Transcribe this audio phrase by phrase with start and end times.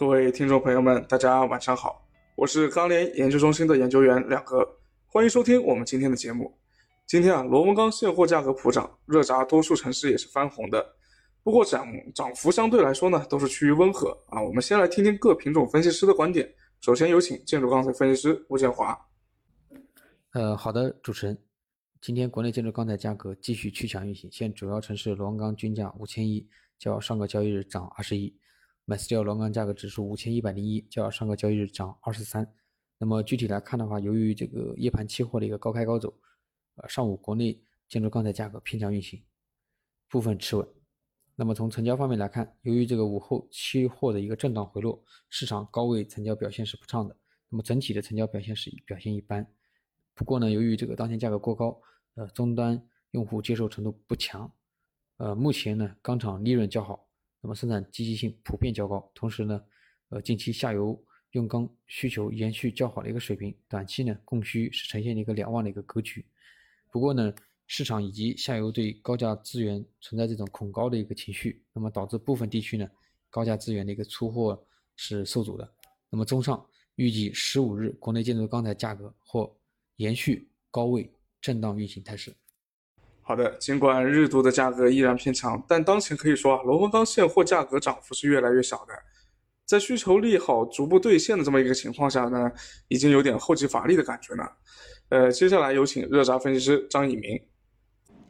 [0.00, 4.66] 各位听众朋友们，大家晚上好，我是钢联研究中心的研究员两哥，
[5.06, 6.58] 欢迎收听我们今天的节目。
[7.06, 10.82] 今天啊，螺纹钢现货价格普涨，热轧多数城市也是翻红的，
[11.42, 14.40] 不过涨涨幅相对来说呢，都是趋于温和啊。
[14.40, 16.50] 我们先来听听各品种分析师的观点。
[16.80, 18.98] 首先有请建筑钢材分析师吴建华。
[20.32, 21.36] 呃，好的，主持人，
[22.00, 26.48] 今天国内建筑钢材价格继续趋强运行，现主要城市螺纹钢均价五千一，
[26.78, 28.34] 较上个交易日涨二十一。
[28.86, 32.52] MySteel 螺纹钢价格指数五千一百零一，较上个交易日涨二十三。
[32.98, 36.12] 那么具体来看的话，由于这个夜盘期货的一个高开高走，
[36.74, 39.22] 呃，上午国内建筑钢材价格偏强运行，
[40.08, 40.68] 部分持稳。
[41.36, 47.16] 那么从成交方面来看，由于这个午后期货的一个震荡回落，市场高位成交表现是不畅的。
[47.48, 49.46] 那么整体的成交表现是表现一般。
[50.14, 51.80] 不过呢，由于这个当前价格过高，
[52.16, 54.52] 呃，终端用户接受程度不强，
[55.16, 57.08] 呃，目前呢，钢厂利润较好。
[57.40, 59.62] 那么生产积极性普遍较高，同时呢，
[60.10, 66.24] 呃，近期下游用钢需求延续较好的一个水平，短期呢供需是呈现了一个两旺的一个格局。
[66.90, 67.32] 不过呢，
[67.66, 72.88] 市场以及下游对高价资源存在这种恐高的一个情绪，那么导致部分地区呢
[73.30, 74.60] 高价资源的一个出货
[74.96, 75.72] 是受阻的。
[76.10, 79.56] 那么综上，预计十五日国内建筑钢材价格或
[79.96, 82.34] 延续高位震荡运行态势。
[83.22, 88.92] 好的，尽管日度的价格依然偏强，但当前可以说啊，螺纹钢现货价格涨幅是越来越小的。
[89.64, 92.50] 在需求利好逐步兑现的这么一个情况下呢，
[92.88, 94.52] 已经有点后继乏力的感觉了。
[95.10, 97.40] 呃，接下来有请热轧分析师张以明。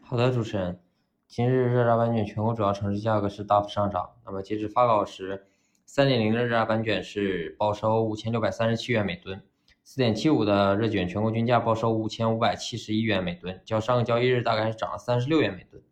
[0.00, 0.78] 好的，主持人，
[1.26, 4.08] 今日热轧板卷全国主要城市价格是大幅上涨。
[4.24, 5.46] 那么截止发稿时，
[5.86, 9.42] 三点零的热轧板卷是报收五千六百三十七元每吨。
[9.86, 15.82] 四点七五的热卷全国均价报收五千五百七十一元每吨，较上个交易日大概是涨了三十六元每吨。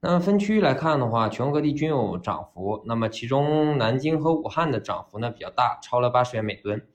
[0.00, 2.82] 那么分区域来看的话，全国各地均有涨幅。
[2.86, 6.88] 那么其中南京和武汉的涨幅呢比较大，超了八十元每吨。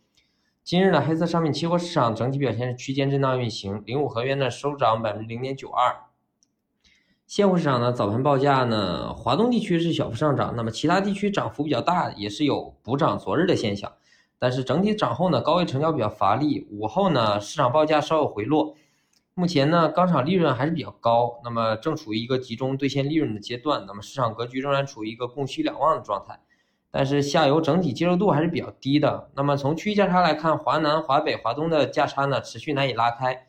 [0.63, 5.95] 今日呢，黑色商品期货市场整体表现是区间震荡运行，零五合约呢收涨百分之零点九二。
[7.27, 13.93] 现货市场呢早盘报价呢，华东地区是小幅上涨，那么其他地区涨幅比较大，也是有补涨昨日的现象。
[14.43, 16.67] 但是整体涨后呢，高位成交比较乏力。
[16.69, 18.75] 午后呢，市场报价稍有回落。
[19.35, 23.85] 目前呢，钢厂利润还是比较高，那么正处于一个集中兑现利润的阶段。
[23.87, 26.41] 那么市场格局仍然处于一个供需两旺的状态。
[26.91, 29.29] 但是下游整体接受度还是比较低的。
[29.33, 33.47] 那么从区域价差来看，华南、华北、华东的价差呢，持续难以拉开。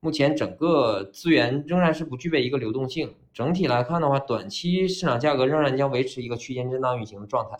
[0.00, 3.14] 目前整个资源仍然是不具备一个流动性。
[3.32, 7.56] 整体来看的话，短期市场价格仍然将维持一个区间震荡运行的状态。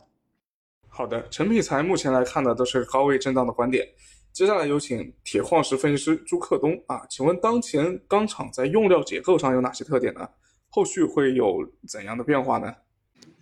[0.96, 3.84] 好的，陈品材目前来看呢，都是高位震荡的观点。
[4.32, 10.28] 接下来有请铁矿石分析师朱克东啊，请问当前钢厂在用料结构上有哪些特点呢？
[10.70, 12.76] 后续会有怎样的变化呢？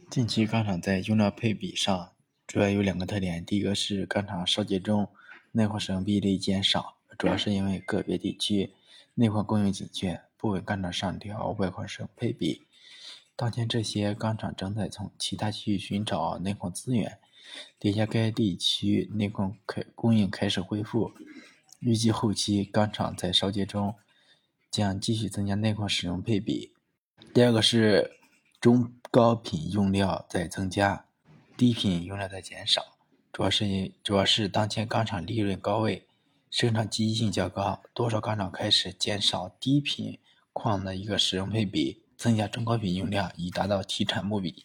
[0.08, 2.12] 近期钢厂在用料配比上
[2.46, 5.06] 主要有两个特点，第一个是钢厂烧结中
[5.50, 8.72] 内矿使用比例减少，主要是因为个别地区
[9.16, 12.62] 内矿供应紧缺，部分钢厂上调外矿使用配比。
[13.36, 17.18] 当前这些钢厂正在从其他区域寻找内矿资源。
[17.78, 21.12] 叠加该地区内矿开供应开始恢复，
[21.80, 23.96] 预计后期钢厂在烧结中
[24.70, 26.72] 将继续增加内矿使用配比。
[27.34, 28.12] 第二个是
[28.60, 31.06] 中高品用料在增加，
[31.56, 32.96] 低品用料在减少，
[33.32, 36.06] 主要是因主要是当前钢厂利润高位，
[36.50, 40.18] 生产积极性较高，多少钢厂开始减少低品
[40.52, 44.64] 矿的一个使用配比，增加中高品用量，以达到提产目的。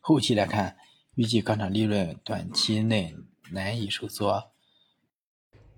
[0.00, 0.78] 后期来看。
[1.16, 3.16] 预计钢厂利润短期内
[3.50, 4.52] 难以收缩。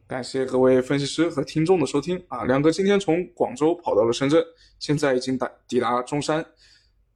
[0.07, 2.45] 感谢各位分析师和听众的收听啊！
[2.45, 4.43] 两哥今天从广州跑到了深圳，
[4.81, 6.45] 现在已经达抵达中山，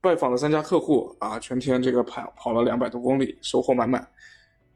[0.01, 4.09] 拜访了三家客户啊，全天这个跑跑了两百多公里，收获满满。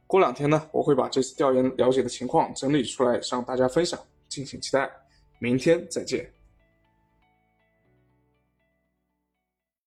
[0.09, 4.91] 过两天呢，我会把这次调研了解的情况整理出来，向大家分享，敬请期待。
[5.39, 6.36] 明天再见。